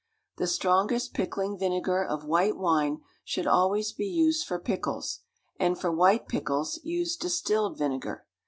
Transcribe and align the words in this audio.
The 0.37 0.47
strongest 0.47 1.13
pickling 1.13 1.59
vinegar 1.59 2.03
of 2.03 2.25
white 2.25 2.57
wine 2.57 3.01
should 3.23 3.45
always 3.45 3.91
be 3.91 4.07
used 4.07 4.47
for 4.47 4.57
pickles; 4.57 5.19
and 5.59 5.79
for 5.79 5.91
white 5.91 6.27
pickles, 6.27 6.79
use 6.83 7.15
distilled 7.15 7.77
vinegar. 7.77 8.25